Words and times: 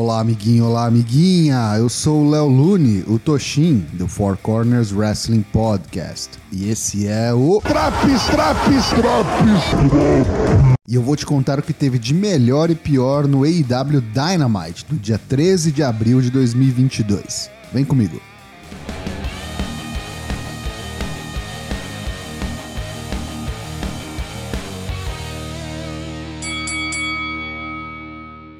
Olá, 0.00 0.20
amiguinho, 0.20 0.64
olá, 0.64 0.86
amiguinha. 0.86 1.74
Eu 1.76 1.88
sou 1.88 2.22
o 2.22 2.30
Léo 2.30 2.46
Lune, 2.46 3.02
o 3.08 3.18
Toshin, 3.18 3.84
do 3.94 4.06
Four 4.06 4.36
Corners 4.36 4.92
Wrestling 4.92 5.42
Podcast. 5.42 6.38
E 6.52 6.70
esse 6.70 7.08
é 7.08 7.34
o. 7.34 7.60
Traps, 7.60 8.26
traps, 8.26 8.90
traps! 8.90 10.70
E 10.86 10.94
eu 10.94 11.02
vou 11.02 11.16
te 11.16 11.26
contar 11.26 11.58
o 11.58 11.62
que 11.62 11.72
teve 11.72 11.98
de 11.98 12.14
melhor 12.14 12.70
e 12.70 12.76
pior 12.76 13.26
no 13.26 13.42
AEW 13.42 14.00
Dynamite, 14.00 14.86
do 14.88 14.94
dia 14.94 15.18
13 15.18 15.72
de 15.72 15.82
abril 15.82 16.20
de 16.20 16.30
2022. 16.30 17.50
Vem 17.72 17.84
comigo. 17.84 18.20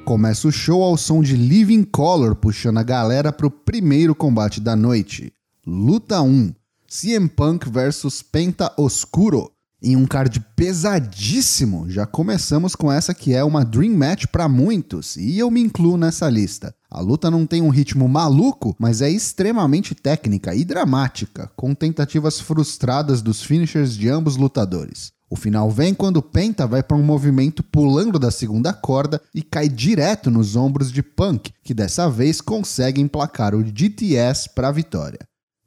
Começa 0.09 0.47
o 0.47 0.51
show 0.51 0.81
ao 0.81 0.97
som 0.97 1.21
de 1.21 1.35
Living 1.35 1.83
Color 1.83 2.35
puxando 2.35 2.79
a 2.79 2.83
galera 2.83 3.31
pro 3.31 3.51
primeiro 3.51 4.15
combate 4.15 4.59
da 4.59 4.75
noite. 4.75 5.31
Luta 5.67 6.19
1: 6.19 6.51
CM 6.87 7.29
Punk 7.29 7.69
versus 7.69 8.23
Penta 8.23 8.73
Oscuro. 8.75 9.51
Em 9.79 9.95
um 9.95 10.07
card 10.07 10.43
pesadíssimo, 10.55 11.87
já 11.91 12.07
começamos 12.07 12.75
com 12.75 12.91
essa 12.91 13.13
que 13.13 13.35
é 13.35 13.43
uma 13.43 13.63
dream 13.63 13.95
match 13.95 14.25
para 14.31 14.49
muitos, 14.49 15.15
e 15.15 15.37
eu 15.37 15.51
me 15.51 15.61
incluo 15.61 15.95
nessa 15.95 16.27
lista. 16.27 16.73
A 16.89 16.99
luta 16.99 17.29
não 17.29 17.45
tem 17.45 17.61
um 17.61 17.69
ritmo 17.69 18.09
maluco, 18.09 18.75
mas 18.79 19.03
é 19.03 19.11
extremamente 19.11 19.93
técnica 19.93 20.55
e 20.55 20.65
dramática, 20.65 21.51
com 21.55 21.75
tentativas 21.75 22.39
frustradas 22.39 23.21
dos 23.21 23.43
finishers 23.43 23.95
de 23.95 24.09
ambos 24.09 24.37
lutadores. 24.37 25.18
O 25.29 25.35
final 25.35 25.69
vem 25.69 25.93
quando 25.93 26.23
Penta 26.23 26.65
vai 26.65 26.81
para 26.81 26.97
um 26.97 27.03
movimento 27.03 27.61
pulando 27.61 28.17
da 28.17 28.31
segunda 28.31 28.73
corda 28.73 29.21
e 29.33 29.43
cai 29.43 29.69
direto 29.69 30.31
nos 30.31 30.55
ombros 30.55 30.91
de 30.91 31.03
Punk, 31.03 31.53
que 31.63 31.73
dessa 31.73 32.09
vez 32.09 32.41
consegue 32.41 32.99
emplacar 32.99 33.53
o 33.53 33.63
GTS 33.63 34.49
para 34.55 34.69
a 34.69 34.71
vitória. 34.71 35.19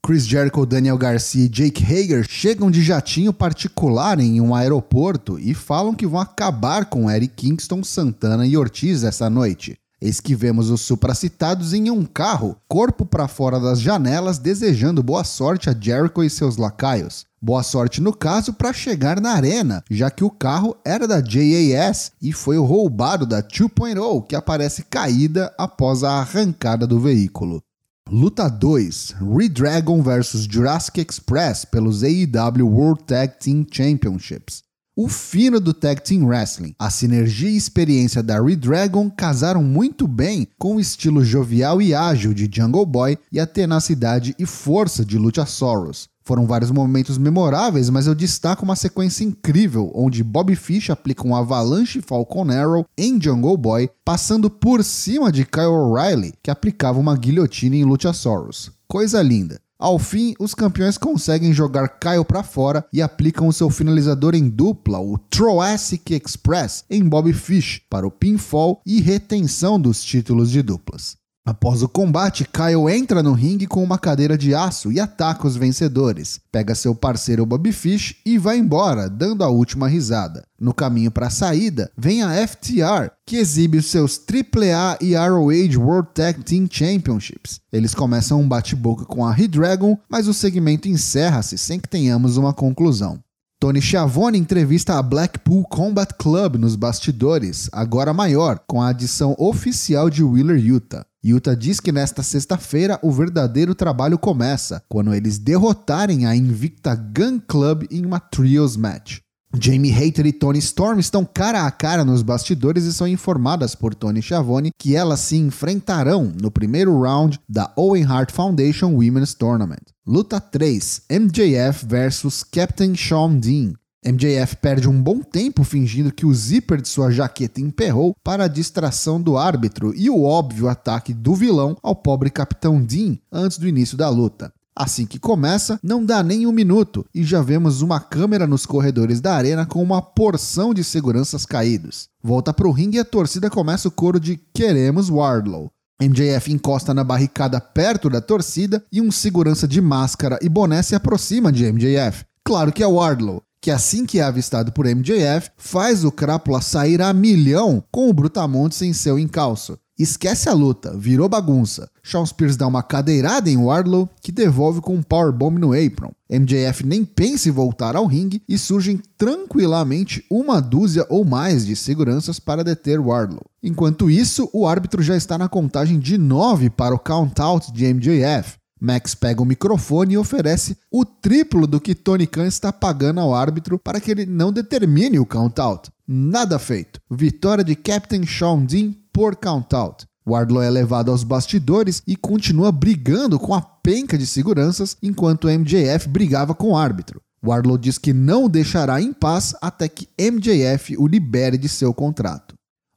Chris 0.05 0.27
Jericho, 0.27 0.67
Daniel 0.67 0.98
Garcia 0.98 1.45
e 1.45 1.48
Jake 1.48 1.84
Hager 1.84 2.27
chegam 2.28 2.73
de 2.73 2.83
jatinho 2.83 3.33
particular 3.33 4.19
em 4.19 4.41
um 4.41 4.53
aeroporto 4.53 5.39
e 5.39 5.55
falam 5.55 5.95
que 5.95 6.08
vão 6.08 6.20
acabar 6.20 6.86
com 6.86 7.08
Eric 7.08 7.34
Kingston, 7.36 7.84
Santana 7.84 8.45
e 8.45 8.56
Ortiz 8.56 9.05
essa 9.05 9.31
noite. 9.31 9.79
Eis 10.05 10.19
que 10.19 10.34
vemos 10.34 10.69
os 10.69 10.81
supracitados 10.81 11.72
em 11.72 11.89
um 11.89 12.05
carro, 12.05 12.56
corpo 12.67 13.06
para 13.06 13.28
fora 13.28 13.61
das 13.61 13.81
janelas, 13.81 14.36
desejando 14.36 15.00
boa 15.00 15.22
sorte 15.22 15.70
a 15.70 15.77
Jericho 15.81 16.25
e 16.25 16.28
seus 16.28 16.56
lacaios. 16.56 17.25
Boa 17.41 17.62
sorte 17.62 18.00
no 18.00 18.12
caso 18.12 18.53
para 18.53 18.73
chegar 18.73 19.20
na 19.20 19.30
arena, 19.30 19.84
já 19.89 20.11
que 20.11 20.25
o 20.25 20.30
carro 20.30 20.77
era 20.84 21.06
da 21.06 21.23
JAS 21.23 22.11
e 22.20 22.33
foi 22.33 22.58
roubado 22.58 23.25
da 23.25 23.41
2.0, 23.41 24.27
que 24.27 24.34
aparece 24.34 24.83
caída 24.91 25.55
após 25.56 26.03
a 26.03 26.19
arrancada 26.19 26.84
do 26.84 26.98
veículo. 26.98 27.62
Luta 28.11 28.48
2: 28.48 29.14
Redragon 29.36 30.03
vs 30.03 30.48
Jurassic 30.50 31.00
Express 31.00 31.64
pelos 31.64 32.03
AEW 32.03 32.67
World 32.67 33.05
Tag 33.05 33.34
Team 33.39 33.64
Championships. 33.70 34.64
O 34.95 35.09
fino 35.09 35.59
do 35.59 35.73
Tag 35.73 36.03
Team 36.03 36.27
Wrestling, 36.27 36.75
a 36.79 36.91
sinergia 36.91 37.48
e 37.48 37.57
experiência 37.57 38.23
da 38.23 38.39
Redragon 38.39 39.09
casaram 39.09 39.62
muito 39.65 40.07
bem 40.07 40.47
com 40.59 40.77
o 40.77 40.81
estilo 40.81 41.25
jovial 41.25 41.81
e 41.81 41.95
ágil 41.95 42.35
de 42.35 42.47
Jungle 42.53 42.85
Boy 42.85 43.17
e 43.33 43.41
a 43.41 43.47
tenacidade 43.47 44.35
e 44.39 44.45
força 44.45 45.03
de 45.03 45.17
Luchasaurus. 45.17 46.11
Foram 46.23 46.47
vários 46.47 46.70
momentos 46.70 47.17
memoráveis, 47.17 47.89
mas 47.89 48.07
eu 48.07 48.15
destaco 48.15 48.67
uma 48.67 48.77
sequência 48.77 49.25
incrível 49.25 49.91
onde 49.95 50.23
Bob 50.23 50.55
Fish 50.55 50.91
aplica 50.91 51.27
um 51.27 51.35
avalanche 51.35 52.03
Falcon 52.03 52.51
Arrow 52.51 52.85
em 52.97 53.19
Jungle 53.19 53.57
Boy, 53.57 53.89
passando 54.05 54.51
por 54.51 54.85
cima 54.85 55.33
de 55.33 55.47
Kyle 55.47 55.69
O'Reilly, 55.69 56.35
que 56.43 56.51
aplicava 56.51 57.01
uma 57.01 57.17
guilhotina 57.17 57.77
em 57.77 57.85
Luchasaurus. 57.85 58.70
Coisa 58.87 59.23
linda. 59.23 59.59
Ao 59.83 59.98
fim, 59.98 60.33
os 60.38 60.55
campeões 60.55 60.97
conseguem 60.97 61.52
jogar 61.52 61.98
Kyle 61.98 62.25
para 62.25 62.44
fora 62.44 62.86
e 62.92 63.02
aplicam 63.02 63.48
o 63.48 63.52
seu 63.52 63.68
finalizador 63.68 64.33
em 64.33 64.48
dupla, 64.48 65.01
o 65.01 65.18
Troasic 65.18 66.14
Express, 66.14 66.84
em 66.89 67.02
Bob 67.02 67.33
Fish, 67.33 67.80
para 67.90 68.07
o 68.07 68.11
pinfall 68.12 68.80
e 68.86 69.01
retenção 69.01 69.80
dos 69.80 70.05
títulos 70.05 70.52
de 70.52 70.62
duplas. 70.62 71.17
Após 71.45 71.83
o 71.83 71.89
combate, 71.89 72.45
Kyle 72.45 72.89
entra 72.89 73.20
no 73.20 73.33
ringue 73.33 73.67
com 73.67 73.83
uma 73.83 73.98
cadeira 73.98 74.39
de 74.39 74.55
aço 74.55 74.92
e 74.92 75.01
ataca 75.01 75.45
os 75.45 75.57
vencedores. 75.57 76.39
Pega 76.53 76.73
seu 76.73 76.95
parceiro 76.95 77.45
Bobby 77.45 77.73
Fish 77.73 78.14
e 78.25 78.39
vai 78.39 78.58
embora, 78.58 79.11
dando 79.11 79.42
a 79.42 79.48
última 79.48 79.89
risada. 79.89 80.45
No 80.61 80.73
caminho 80.73 81.11
para 81.11 81.27
a 81.27 81.31
saída, 81.31 81.91
vem 81.98 82.23
a 82.23 82.47
FTR, 82.47 83.11
que 83.27 83.39
exibe 83.39 83.79
os 83.79 83.86
seus 83.86 84.17
AAA 84.17 84.98
e 85.01 85.17
ROH 85.17 85.77
World 85.77 86.11
Tag 86.14 86.45
Team 86.45 86.69
Championships. 86.70 87.58
Eles 87.73 87.92
começam 87.92 88.41
um 88.41 88.47
bate-boca 88.47 89.05
com 89.05 89.27
a 89.27 89.36
He-Dragon, 89.36 89.98
mas 90.08 90.29
o 90.29 90.35
segmento 90.35 90.86
encerra-se 90.86 91.58
sem 91.58 91.81
que 91.81 91.89
tenhamos 91.89 92.36
uma 92.36 92.52
conclusão. 92.52 93.19
Tony 93.58 93.81
Schiavone 93.81 94.39
entrevista 94.39 94.97
a 94.97 95.02
Blackpool 95.02 95.64
Combat 95.64 96.14
Club 96.17 96.55
nos 96.55 96.77
bastidores, 96.77 97.69
agora 97.73 98.13
maior, 98.13 98.61
com 98.67 98.81
a 98.81 98.91
adição 98.91 99.35
oficial 99.39 100.08
de 100.08 100.23
Wheeler 100.23 100.58
Utah. 100.58 101.05
Utah 101.24 101.55
diz 101.55 101.78
que 101.78 101.92
nesta 101.92 102.20
sexta-feira 102.20 102.98
o 103.00 103.12
verdadeiro 103.12 103.77
trabalho 103.77 104.18
começa, 104.18 104.83
quando 104.88 105.14
eles 105.14 105.38
derrotarem 105.38 106.27
a 106.27 106.34
invicta 106.34 106.96
Gun 106.96 107.38
Club 107.46 107.84
em 107.92 108.05
uma 108.05 108.18
Trios 108.18 108.77
Match. 108.77 109.20
Jamie 109.55 109.92
Hayter 109.92 110.27
e 110.27 110.33
Tony 110.33 110.58
Storm 110.58 110.98
estão 110.98 111.24
cara 111.24 111.66
a 111.66 111.70
cara 111.70 112.05
nos 112.05 112.22
bastidores 112.22 112.84
e 112.84 112.92
são 112.92 113.06
informadas 113.06 113.74
por 113.74 113.94
Tony 113.94 114.20
Schiavone 114.20 114.70
que 114.78 114.96
elas 114.96 115.20
se 115.20 115.36
enfrentarão 115.36 116.33
no 116.40 116.50
primeiro 116.50 116.98
round 117.00 117.39
da 117.48 117.70
Owen 117.77 118.04
Hart 118.04 118.33
Foundation 118.33 118.94
Women's 118.94 119.34
Tournament. 119.34 119.92
Luta 120.04 120.40
3: 120.40 121.02
MJF 121.08 121.86
vs 121.86 122.42
Captain 122.42 122.96
Sean 122.96 123.36
Dean. 123.39 123.74
MJF 124.05 124.57
perde 124.57 124.89
um 124.89 125.01
bom 125.01 125.20
tempo 125.20 125.63
fingindo 125.63 126.13
que 126.13 126.27
o 126.27 126.35
zíper 126.35 126.83
de 126.83 126.89
sua 126.89 127.13
jaqueta 127.13 127.61
emperrou 127.61 128.17
para 128.25 128.44
a 128.44 128.49
distração 128.49 129.23
do 129.23 129.38
árbitro 129.38 129.94
e 129.94 130.11
o 130.11 130.25
óbvio 130.25 130.69
ataque 130.69 131.14
do 131.14 131.37
vilão 131.37 131.76
ao 131.81 131.94
pobre 131.94 132.29
Capitão 132.29 132.82
Dean 132.82 133.17
antes 133.31 133.58
do 133.58 133.69
início 133.69 133.96
da 133.96 134.08
luta. 134.08 134.52
Assim 134.75 135.06
que 135.06 135.20
começa, 135.20 135.79
não 135.85 136.05
dá 136.05 136.20
nem 136.20 136.49
um 136.49 136.52
minuto 136.52 137.06
e 137.14 137.23
já 137.23 137.40
vemos 137.43 137.81
uma 137.81 138.00
câmera 138.00 138.44
nos 138.44 138.67
corredores 138.67 139.20
da 139.20 139.37
arena 139.37 139.64
com 139.67 139.81
uma 139.81 140.02
porção 140.02 140.75
de 140.75 140.82
seguranças 140.82 141.46
caídos. 141.46 142.08
Volta 142.20 142.52
para 142.52 142.67
o 142.67 142.73
ringue 142.73 142.96
e 142.96 143.00
a 143.00 143.05
torcida 143.05 143.49
começa 143.49 143.87
o 143.87 143.93
coro 143.93 144.19
de 144.19 144.37
Queremos 144.52 145.11
Wardlow. 145.11 145.70
MJF 146.00 146.50
encosta 146.50 146.93
na 146.93 147.05
barricada 147.05 147.61
perto 147.61 148.11
da 148.11 148.20
torcida 148.20 148.82
e 148.90 149.00
um 149.00 149.12
segurança 149.12 149.69
de 149.69 149.81
máscara 149.81 150.40
e 150.43 150.49
boné 150.49 150.82
se 150.82 150.96
aproxima 150.96 151.52
de 151.52 151.70
MJF. 151.73 152.25
Claro 152.44 152.73
que 152.73 152.82
é 152.82 152.87
Wardlow 152.87 153.44
que 153.62 153.70
assim 153.70 154.05
que 154.05 154.19
é 154.19 154.23
avistado 154.25 154.73
por 154.73 154.87
MJF, 154.87 155.50
faz 155.56 156.05
o 156.05 156.11
Crápula 156.11 156.61
sair 156.61 157.00
a 157.00 157.12
milhão 157.12 157.82
com 157.93 158.11
o 158.11 158.12
Brutamontes 158.12 158.82
em 158.82 158.93
seu 158.93 159.17
encalço. 159.20 159.78
Esquece 159.96 160.49
a 160.49 160.52
luta, 160.52 160.96
virou 160.99 161.28
bagunça. 161.28 161.88
Shawn 162.02 162.26
Spears 162.26 162.56
dá 162.56 162.67
uma 162.67 162.82
cadeirada 162.82 163.49
em 163.49 163.56
Wardlow, 163.56 164.11
que 164.20 164.32
devolve 164.32 164.81
com 164.81 164.96
um 164.96 165.02
powerbomb 165.02 165.61
no 165.61 165.72
apron. 165.72 166.11
MJF 166.28 166.84
nem 166.84 167.05
pensa 167.05 167.49
em 167.49 167.52
voltar 167.52 167.94
ao 167.94 168.06
ringue 168.06 168.43
e 168.49 168.58
surgem 168.58 169.00
tranquilamente 169.17 170.25
uma 170.28 170.61
dúzia 170.61 171.06
ou 171.08 171.25
mais 171.25 171.64
de 171.64 171.76
seguranças 171.76 172.40
para 172.40 172.64
deter 172.64 172.99
Wardlow. 172.99 173.44
Enquanto 173.62 174.11
isso, 174.11 174.50
o 174.52 174.67
árbitro 174.67 175.02
já 175.02 175.17
está 175.17 175.38
na 175.38 175.49
contagem 175.49 176.00
de 176.00 176.19
9 176.19 176.70
para 176.70 176.94
o 176.94 176.99
count-out 176.99 177.70
de 177.70 177.94
MJF. 177.94 178.62
Max 178.85 179.15
pega 179.15 179.41
o 179.41 179.44
microfone 179.44 180.15
e 180.15 180.19
oferece 180.19 180.76
o 180.91 181.05
triplo 181.05 181.69
do 181.69 181.81
que 181.81 181.94
Tony 181.94 182.26
Khan 182.26 182.49
está 182.49 182.73
pagando 182.73 183.20
ao 183.20 183.32
árbitro 183.32 183.79
para 183.79 184.00
que 184.00 184.11
ele 184.11 184.26
não 184.26 184.53
determine 184.53 185.20
o 185.20 185.25
count-out. 185.25 185.88
Nada 186.05 186.59
feito. 186.59 187.00
Vitória 187.09 187.62
de 187.62 187.76
Captain 187.76 188.26
Sean 188.26 188.65
Dean 188.65 188.93
por 189.12 189.37
count-out. 189.37 190.05
Wardlow 190.26 190.65
é 190.65 190.69
levado 190.69 191.12
aos 191.12 191.23
bastidores 191.23 192.02
e 192.08 192.17
continua 192.17 192.73
brigando 192.73 193.38
com 193.38 193.55
a 193.55 193.61
penca 193.61 194.19
de 194.19 194.26
seguranças 194.26 194.96
enquanto 195.00 195.46
MJF 195.46 196.08
brigava 196.08 196.52
com 196.52 196.70
o 196.70 196.76
árbitro. 196.76 197.20
Wardlow 197.40 197.78
diz 197.78 197.99
que 197.99 198.12
não 198.12 198.46
o 198.46 198.49
deixará 198.49 199.00
em 199.00 199.12
paz 199.12 199.55
até 199.62 199.88
que 199.88 200.08
MJF 200.19 200.96
o 200.96 201.06
libere 201.06 201.56
de 201.56 201.69
seu 201.69 201.94
contrato. 201.94 202.51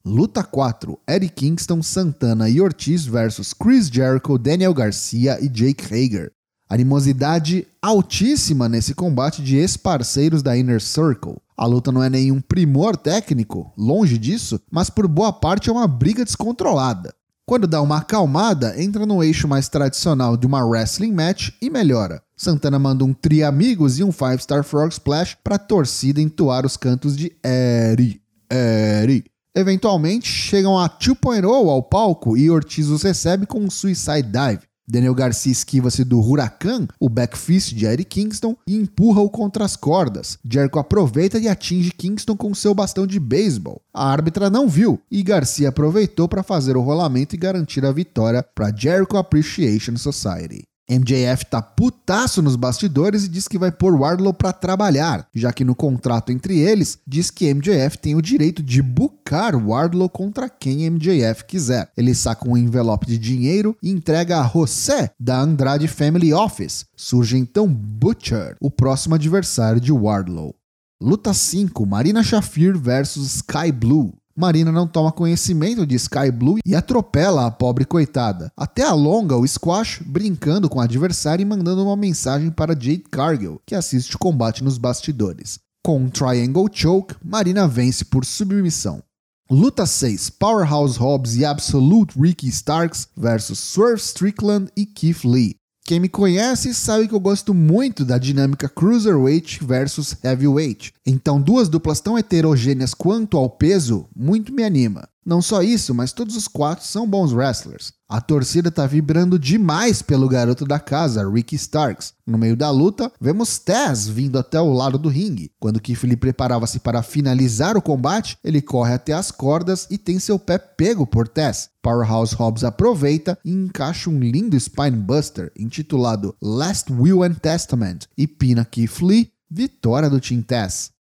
Luta 0.08 0.44
4: 0.44 1.00
Eddie 1.08 1.30
Kingston, 1.30 1.82
Santana 1.82 2.48
e 2.48 2.62
Ortiz 2.62 3.08
versus 3.08 3.54
Chris 3.54 3.88
Jericho, 3.88 4.38
Daniel 4.38 4.72
Garcia 4.72 5.44
e 5.44 5.50
Jake 5.50 5.84
Hager. 5.84 6.32
Animosidade 6.70 7.66
altíssima 7.82 8.70
nesse 8.70 8.94
combate 8.94 9.42
de 9.42 9.58
ex-parceiros 9.58 10.44
da 10.44 10.56
Inner 10.56 10.80
Circle. 10.80 11.38
A 11.58 11.66
luta 11.66 11.92
não 11.92 12.04
é 12.04 12.10
nenhum 12.10 12.40
primor 12.40 12.96
técnico, 12.96 13.74
longe 13.76 14.20
disso, 14.20 14.62
mas 14.70 14.92
por 14.92 15.08
boa 15.08 15.34
parte 15.34 15.72
é 15.72 15.74
uma 15.74 15.88
briga 15.88 16.24
descontrolada. 16.24 17.12
Quando 17.44 17.66
dá 17.66 17.82
uma 17.82 17.98
acalmada, 17.98 18.80
entra 18.80 19.08
no 19.08 19.24
eixo 19.24 19.48
mais 19.48 19.70
tradicional 19.70 20.38
de 20.38 20.46
uma 20.46 20.64
wrestling 20.64 21.14
match 21.14 21.50
e 21.60 21.68
melhora. 21.68 22.22
Santana 22.38 22.78
manda 22.78 23.04
um 23.04 23.14
tri 23.14 23.44
amigos 23.44 23.98
e 23.98 24.04
um 24.04 24.12
5 24.12 24.38
Star 24.40 24.64
Frog 24.64 24.92
Splash 24.92 25.36
para 25.44 25.56
a 25.56 25.60
torcida 25.60 26.22
entoar 26.22 26.64
os 26.64 26.78
cantos 26.78 27.18
de 27.18 27.36
Eri, 27.44 28.22
Eri. 28.52 29.26
Eventualmente, 29.56 30.28
chegam 30.28 30.78
a 30.78 30.90
2.0 30.90 31.46
ao 31.48 31.82
palco 31.82 32.36
e 32.36 32.50
Ortiz 32.50 32.90
os 32.90 33.04
recebe 33.04 33.46
com 33.46 33.60
um 33.60 33.70
Suicide 33.70 34.24
Dive. 34.24 34.68
Daniel 34.88 35.16
Garcia 35.16 35.52
esquiva-se 35.52 36.04
do 36.04 36.20
Huracan, 36.20 36.88
o 37.00 37.10
backfist 37.10 37.74
de 37.74 37.86
Eddie 37.86 38.06
Kingston, 38.06 38.56
e 38.68 38.76
empurra-o 38.76 39.30
contra 39.30 39.66
as 39.66 39.76
cordas. 39.76 40.38
Jericho 40.48 40.78
aproveita 40.78 41.40
e 41.40 41.48
atinge 41.48 41.92
Kingston 41.92 42.38
com 42.38 42.54
seu 42.54 42.76
bastão 42.76 43.08
de 43.08 43.20
beisebol. 43.20 43.82
A 43.94 44.12
árbitra 44.12 44.50
não 44.50 44.68
viu 44.68 45.00
e 45.10 45.24
Garcia 45.24 45.70
aproveitou 45.70 46.28
para 46.28 46.44
fazer 46.44 46.78
o 46.78 46.82
rolamento 46.82 47.34
e 47.34 47.38
garantir 47.38 47.84
a 47.86 47.92
vitória 47.92 48.44
para 48.44 48.76
Jericho 48.76 49.18
Appreciation 49.18 49.98
Society. 49.98 50.66
MJF 50.90 51.46
tá 51.48 51.62
putaço 51.62 52.42
nos 52.42 52.56
bastidores 52.56 53.24
e 53.24 53.28
diz 53.28 53.48
que 53.48 53.58
vai 53.58 53.72
pôr 53.72 54.00
Wardlow 54.00 54.34
para 54.34 54.54
trabalhar, 54.54 55.28
já 55.34 55.52
que 55.52 55.64
no 55.64 55.74
contrato 55.74 56.32
entre 56.32 56.60
eles 56.60 57.00
diz 57.08 57.32
que 57.32 57.52
MJF 57.52 57.98
tem 57.98 58.16
o 58.16 58.22
direito 58.22 58.62
de 58.62 58.82
bucar 58.82 59.56
Wardlow 59.56 60.10
contra 60.10 60.48
quem 60.48 60.90
MJF 60.90 61.46
quiser. 61.46 61.90
Ele 61.98 62.14
saca 62.14 62.48
um 62.48 62.56
envelope 62.56 63.08
de 63.08 63.18
dinheiro 63.18 63.76
e 63.82 63.90
entrega 63.90 64.40
a 64.40 64.48
José 64.48 65.12
da 65.20 65.40
Andrade 65.40 65.88
Family 65.88 66.34
Office. 66.34 66.86
Surge 66.96 67.38
então 67.38 67.68
Butcher, 67.68 68.56
o 68.62 68.70
próximo 68.70 69.16
adversário 69.16 69.82
de 69.82 69.92
Wardlow. 69.92 70.56
Luta 71.02 71.34
5: 71.34 71.86
Marina 71.86 72.24
Shafir 72.24 72.78
versus 72.78 73.36
Sky 73.38 73.72
Blue. 73.72 74.14
Marina 74.38 74.70
não 74.70 74.86
toma 74.86 75.14
conhecimento 75.14 75.88
de 75.88 75.96
Sky 75.96 76.30
Blue 76.30 76.58
e 76.66 76.76
atropela 76.76 77.46
a 77.46 77.52
pobre 77.52 77.86
coitada. 77.86 78.52
Até 78.58 78.84
alonga 78.84 79.38
o 79.38 79.48
squash, 79.48 80.02
brincando 80.06 80.68
com 80.68 80.80
o 80.80 80.82
adversário 80.82 81.42
e 81.42 81.46
mandando 81.46 81.82
uma 81.86 81.96
mensagem 81.96 82.52
para 82.52 82.74
Jade 82.74 83.06
Cargill, 83.10 83.62
que 83.66 83.74
assiste 83.74 84.14
o 84.14 84.20
combate 84.20 84.62
nos 84.62 84.78
bastidores. 84.78 85.58
Com 85.82 86.00
um 86.00 86.10
Triangle 86.10 86.68
Choke, 86.70 87.16
Marina 87.24 87.66
vence 87.66 88.04
por 88.04 88.26
submissão. 88.26 89.02
Luta 89.50 89.86
6: 89.86 90.32
Powerhouse 90.32 90.98
Hobbs 90.98 91.38
e 91.38 91.46
Absolute 91.46 92.20
Ricky 92.20 92.48
Starks 92.50 93.08
versus 93.16 93.60
Swerve 93.60 94.02
Strickland 94.02 94.70
e 94.76 94.86
Keith 94.86 95.24
Lee. 95.24 95.56
Quem 95.88 96.00
me 96.00 96.10
conhece 96.10 96.74
sabe 96.74 97.08
que 97.08 97.14
eu 97.14 97.20
gosto 97.20 97.54
muito 97.54 98.04
da 98.04 98.18
dinâmica 98.18 98.68
Cruiserweight 98.68 99.64
versus 99.64 100.18
Heavyweight. 100.24 100.92
Então, 101.06 101.40
duas 101.40 101.70
duplas 101.70 102.00
tão 102.00 102.18
heterogêneas 102.18 102.96
quanto 102.96 103.38
ao 103.38 103.48
peso 103.48 104.10
muito 104.16 104.52
me 104.52 104.64
anima. 104.64 105.08
Não 105.26 105.42
só 105.42 105.64
isso, 105.64 105.96
mas 105.96 106.14
todos 106.14 106.36
os 106.36 106.48
quatro 106.48 106.86
são 106.86 107.10
bons 107.10 107.34
wrestlers. 107.34 107.92
A 108.08 108.22
torcida 108.22 108.70
tá 108.70 108.86
vibrando 108.86 109.40
demais 109.40 110.04
pelo 110.04 110.30
garoto 110.30 110.64
da 110.66 110.80
casa, 110.80 111.28
Ricky 111.28 111.56
Starks. 111.56 112.14
No 112.28 112.38
meio 112.38 112.56
da 112.56 112.70
luta, 112.70 113.12
vemos 113.20 113.58
Taz 113.58 114.08
vindo 114.08 114.38
até 114.38 114.62
o 114.62 114.72
lado 114.72 115.00
do 115.00 115.10
ringue. 115.10 115.50
Quando 115.60 115.82
Keith 115.82 116.04
Lee 116.04 116.16
preparava-se 116.16 116.80
para 116.80 117.02
finalizar 117.02 117.76
o 117.76 117.82
combate, 117.82 118.38
ele 118.44 118.62
corre 118.62 118.94
até 118.94 119.14
as 119.14 119.32
cordas 119.32 119.88
e 119.90 119.98
tem 119.98 120.20
seu 120.20 120.38
pé 120.38 120.60
pego 120.60 121.08
por 121.08 121.28
Taz. 121.28 121.70
Powerhouse 121.82 122.36
Hobbs 122.36 122.64
aproveita 122.64 123.36
e 123.44 123.52
encaixa 123.52 124.12
um 124.12 124.20
lindo 124.20 124.60
Spinebuster 124.60 125.52
intitulado 125.58 126.36
Last 126.40 126.94
Will 126.94 127.24
and 127.24 127.34
Testament 127.34 128.02
e 128.16 128.28
pina 128.28 128.64
Keith 128.64 129.02
Lee, 129.02 129.32
vitória 129.50 130.10
do 130.10 130.20
Team 130.20 130.44
Taz. 130.44 130.95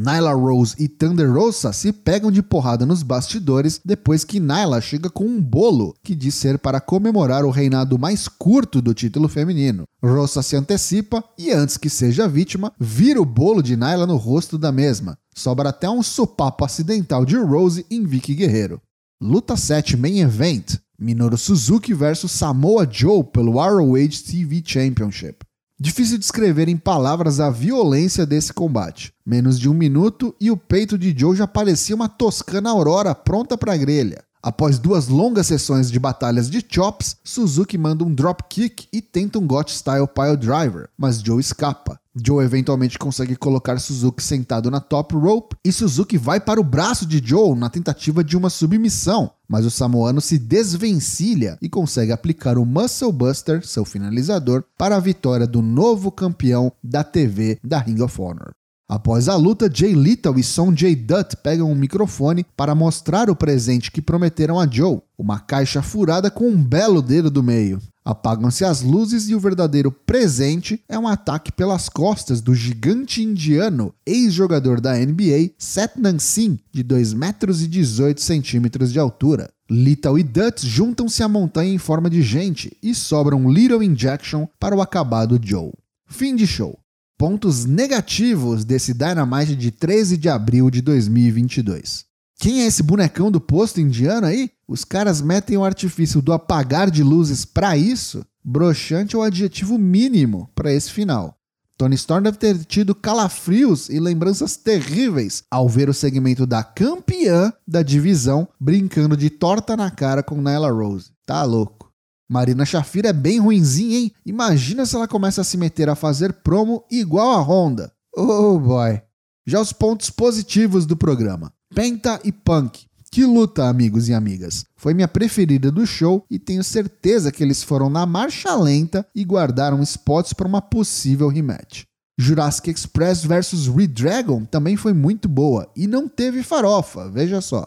Nyla 0.00 0.32
Rose 0.32 0.76
e 0.78 0.86
Thunder 0.86 1.28
Rosa 1.28 1.72
se 1.72 1.92
pegam 1.92 2.30
de 2.30 2.40
porrada 2.40 2.86
nos 2.86 3.02
bastidores 3.02 3.80
depois 3.84 4.22
que 4.22 4.38
Nyla 4.38 4.80
chega 4.80 5.10
com 5.10 5.24
um 5.24 5.42
bolo 5.42 5.92
que 6.04 6.14
diz 6.14 6.36
ser 6.36 6.56
para 6.56 6.80
comemorar 6.80 7.44
o 7.44 7.50
reinado 7.50 7.98
mais 7.98 8.28
curto 8.28 8.80
do 8.80 8.94
título 8.94 9.28
feminino. 9.28 9.82
Rosa 10.00 10.40
se 10.40 10.54
antecipa 10.54 11.24
e, 11.36 11.50
antes 11.50 11.76
que 11.76 11.90
seja 11.90 12.28
vítima, 12.28 12.72
vira 12.78 13.20
o 13.20 13.24
bolo 13.24 13.60
de 13.60 13.74
Nyla 13.74 14.06
no 14.06 14.16
rosto 14.16 14.56
da 14.56 14.70
mesma. 14.70 15.18
Sobra 15.34 15.70
até 15.70 15.90
um 15.90 16.00
sopapo 16.00 16.64
acidental 16.64 17.24
de 17.24 17.36
Rose 17.36 17.84
em 17.90 18.06
Vicky 18.06 18.36
Guerreiro. 18.36 18.80
Luta 19.20 19.56
7 19.56 19.96
Main 19.96 20.20
Event: 20.20 20.76
Minoru 20.96 21.36
Suzuki 21.36 21.92
vs 21.92 22.30
Samoa 22.30 22.86
Joe 22.88 23.24
pelo 23.24 23.54
ROH 23.54 24.22
TV 24.24 24.62
Championship. 24.64 25.47
Difícil 25.80 26.18
descrever 26.18 26.68
em 26.68 26.76
palavras 26.76 27.38
a 27.38 27.50
violência 27.50 28.26
desse 28.26 28.52
combate. 28.52 29.12
Menos 29.24 29.60
de 29.60 29.68
um 29.68 29.74
minuto 29.74 30.34
e 30.40 30.50
o 30.50 30.56
peito 30.56 30.98
de 30.98 31.16
Joe 31.16 31.36
já 31.36 31.46
parecia 31.46 31.94
uma 31.94 32.08
toscana 32.08 32.70
aurora 32.70 33.14
pronta 33.14 33.56
para 33.56 33.76
grelha. 33.76 34.24
Após 34.42 34.76
duas 34.76 35.06
longas 35.06 35.46
sessões 35.46 35.88
de 35.88 36.00
batalhas 36.00 36.50
de 36.50 36.64
chops, 36.68 37.16
Suzuki 37.22 37.78
manda 37.78 38.02
um 38.02 38.12
dropkick 38.12 38.88
e 38.92 39.00
tenta 39.00 39.38
um 39.38 39.46
got 39.46 39.70
style 39.70 40.08
pile 40.08 40.36
driver, 40.36 40.88
mas 40.98 41.20
Joe 41.20 41.40
escapa. 41.40 42.00
Joe 42.24 42.44
eventualmente 42.44 42.98
consegue 42.98 43.36
colocar 43.36 43.78
Suzuki 43.78 44.22
sentado 44.22 44.70
na 44.70 44.80
top 44.80 45.14
rope 45.14 45.56
e 45.64 45.72
Suzuki 45.72 46.18
vai 46.18 46.40
para 46.40 46.60
o 46.60 46.64
braço 46.64 47.06
de 47.06 47.22
Joe 47.24 47.56
na 47.56 47.70
tentativa 47.70 48.24
de 48.24 48.36
uma 48.36 48.50
submissão, 48.50 49.30
mas 49.48 49.64
o 49.64 49.70
samoano 49.70 50.20
se 50.20 50.38
desvencilha 50.38 51.58
e 51.62 51.68
consegue 51.68 52.12
aplicar 52.12 52.58
o 52.58 52.66
Muscle 52.66 53.12
Buster, 53.12 53.66
seu 53.66 53.84
finalizador, 53.84 54.64
para 54.76 54.96
a 54.96 55.00
vitória 55.00 55.46
do 55.46 55.62
novo 55.62 56.10
campeão 56.10 56.72
da 56.82 57.04
TV 57.04 57.58
da 57.62 57.78
Ring 57.78 58.02
of 58.02 58.20
Honor. 58.20 58.52
Após 58.88 59.28
a 59.28 59.36
luta, 59.36 59.70
Jay 59.72 59.92
Little 59.92 60.38
e 60.38 60.42
Sonjay 60.42 60.96
Dutt 60.96 61.36
pegam 61.42 61.70
um 61.70 61.74
microfone 61.74 62.46
para 62.56 62.74
mostrar 62.74 63.28
o 63.28 63.36
presente 63.36 63.92
que 63.92 64.00
prometeram 64.00 64.58
a 64.58 64.66
Joe, 64.66 65.02
uma 65.18 65.38
caixa 65.38 65.82
furada 65.82 66.30
com 66.30 66.48
um 66.48 66.56
belo 66.56 67.02
dedo 67.02 67.30
do 67.30 67.42
meio. 67.42 67.78
Apagam-se 68.08 68.64
as 68.64 68.80
luzes 68.80 69.28
e 69.28 69.34
o 69.34 69.38
verdadeiro 69.38 69.92
presente 69.92 70.82
é 70.88 70.98
um 70.98 71.06
ataque 71.06 71.52
pelas 71.52 71.90
costas 71.90 72.40
do 72.40 72.54
gigante 72.54 73.22
indiano, 73.22 73.94
ex-jogador 74.06 74.80
da 74.80 74.94
NBA, 74.94 75.50
Satnam 75.58 76.18
Singh, 76.18 76.58
de 76.72 76.82
2 76.82 77.12
metros 77.12 77.62
e 77.62 77.68
18 77.68 78.18
centímetros 78.18 78.94
de 78.94 78.98
altura. 78.98 79.50
Little 79.70 80.18
e 80.18 80.22
Dutt 80.22 80.66
juntam-se 80.66 81.22
à 81.22 81.28
montanha 81.28 81.70
em 81.70 81.76
forma 81.76 82.08
de 82.08 82.22
gente 82.22 82.74
e 82.82 82.94
sobram 82.94 83.52
Little 83.52 83.82
Injection 83.82 84.46
para 84.58 84.74
o 84.74 84.80
acabado 84.80 85.38
Joe. 85.42 85.70
Fim 86.06 86.34
de 86.34 86.46
show. 86.46 86.78
Pontos 87.18 87.66
negativos 87.66 88.64
desse 88.64 88.94
Dynamite 88.94 89.54
de 89.54 89.70
13 89.70 90.16
de 90.16 90.30
abril 90.30 90.70
de 90.70 90.80
2022. 90.80 92.06
Quem 92.40 92.62
é 92.62 92.66
esse 92.68 92.82
bonecão 92.82 93.30
do 93.30 93.38
posto 93.38 93.82
indiano 93.82 94.28
aí? 94.28 94.50
Os 94.68 94.84
caras 94.84 95.22
metem 95.22 95.56
o 95.56 95.64
artifício 95.64 96.20
do 96.20 96.30
apagar 96.30 96.90
de 96.90 97.02
luzes 97.02 97.46
para 97.46 97.74
isso? 97.74 98.22
Broxante 98.44 99.16
é 99.16 99.18
o 99.18 99.22
adjetivo 99.22 99.78
mínimo 99.78 100.50
para 100.54 100.72
esse 100.72 100.92
final. 100.92 101.34
Tony 101.78 101.94
Storm 101.94 102.24
deve 102.24 102.36
ter 102.36 102.64
tido 102.64 102.94
calafrios 102.94 103.88
e 103.88 103.98
lembranças 103.98 104.56
terríveis 104.56 105.44
ao 105.50 105.68
ver 105.68 105.88
o 105.88 105.94
segmento 105.94 106.44
da 106.44 106.62
campeã 106.62 107.52
da 107.66 107.82
divisão 107.82 108.46
brincando 108.60 109.16
de 109.16 109.30
torta 109.30 109.76
na 109.76 109.90
cara 109.90 110.22
com 110.22 110.42
Nyla 110.42 110.70
Rose. 110.70 111.12
Tá 111.24 111.44
louco. 111.44 111.90
Marina 112.28 112.66
Shafir 112.66 113.06
é 113.06 113.12
bem 113.12 113.38
ruinzinha, 113.38 113.98
hein? 114.00 114.12
Imagina 114.26 114.84
se 114.84 114.94
ela 114.96 115.08
começa 115.08 115.40
a 115.40 115.44
se 115.44 115.56
meter 115.56 115.88
a 115.88 115.94
fazer 115.94 116.32
promo 116.42 116.84
igual 116.90 117.30
a 117.30 117.40
Honda. 117.40 117.90
Oh 118.14 118.58
boy. 118.58 119.00
Já 119.46 119.60
os 119.60 119.72
pontos 119.72 120.10
positivos 120.10 120.84
do 120.84 120.96
programa. 120.96 121.52
Penta 121.74 122.20
e 122.22 122.30
Punk. 122.30 122.86
Que 123.10 123.24
luta, 123.24 123.68
amigos 123.68 124.08
e 124.08 124.14
amigas. 124.14 124.64
Foi 124.76 124.92
minha 124.92 125.08
preferida 125.08 125.70
do 125.72 125.86
show 125.86 126.24
e 126.30 126.38
tenho 126.38 126.62
certeza 126.62 127.32
que 127.32 127.42
eles 127.42 127.62
foram 127.62 127.88
na 127.88 128.04
marcha 128.04 128.54
lenta 128.54 129.06
e 129.14 129.24
guardaram 129.24 129.82
spots 129.82 130.32
para 130.32 130.46
uma 130.46 130.60
possível 130.60 131.28
rematch. 131.28 131.84
Jurassic 132.20 132.70
Express 132.70 133.24
vs 133.24 133.68
Redragon 133.68 134.44
também 134.44 134.76
foi 134.76 134.92
muito 134.92 135.28
boa 135.28 135.70
e 135.76 135.86
não 135.86 136.08
teve 136.08 136.42
farofa, 136.42 137.08
veja 137.08 137.40
só. 137.40 137.66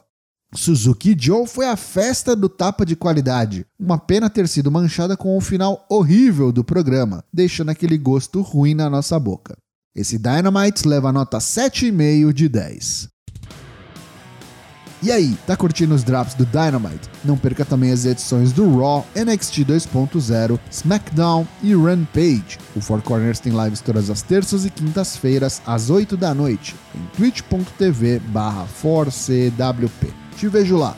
Suzuki 0.53 1.15
Joe 1.17 1.47
foi 1.47 1.65
a 1.65 1.77
festa 1.77 2.35
do 2.35 2.49
tapa 2.49 2.85
de 2.85 2.95
qualidade. 2.95 3.65
Uma 3.79 3.97
pena 3.97 4.29
ter 4.29 4.49
sido 4.49 4.69
manchada 4.69 5.15
com 5.15 5.37
o 5.37 5.41
final 5.41 5.85
horrível 5.89 6.51
do 6.51 6.63
programa, 6.63 7.23
deixando 7.33 7.69
aquele 7.69 7.97
gosto 7.97 8.41
ruim 8.41 8.75
na 8.75 8.89
nossa 8.89 9.17
boca. 9.17 9.57
Esse 9.95 10.17
Dynamite 10.17 10.85
leva 10.85 11.11
nota 11.11 11.37
7,5 11.37 12.33
de 12.33 12.49
10. 12.49 13.09
E 15.03 15.11
aí, 15.11 15.35
tá 15.47 15.57
curtindo 15.57 15.95
os 15.95 16.03
drops 16.03 16.35
do 16.35 16.45
Dynamite? 16.45 17.09
Não 17.25 17.35
perca 17.35 17.65
também 17.65 17.91
as 17.91 18.05
edições 18.05 18.51
do 18.51 18.77
Raw, 18.77 19.03
NXT 19.15 19.65
2.0, 19.65 20.59
SmackDown 20.69 21.47
e 21.63 21.73
Rampage. 21.73 22.59
O 22.75 22.81
Four 22.81 23.01
Corners 23.01 23.39
tem 23.39 23.51
lives 23.51 23.81
todas 23.81 24.11
as 24.11 24.21
terças 24.21 24.63
e 24.63 24.69
quintas-feiras, 24.69 25.59
às 25.65 25.89
8 25.89 26.15
da 26.15 26.35
noite, 26.35 26.75
em 26.93 27.03
twitch.tv 27.17 28.19
barra 28.27 28.67
4CWP. 28.83 30.13
Te 30.37 30.47
vejo 30.47 30.77
lá. 30.77 30.95